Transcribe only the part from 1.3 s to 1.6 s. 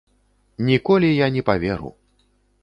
не